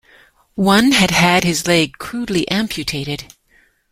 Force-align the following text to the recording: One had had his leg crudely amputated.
One 0.55 0.93
had 0.93 1.11
had 1.11 1.43
his 1.43 1.67
leg 1.67 1.99
crudely 1.99 2.47
amputated. 2.49 3.31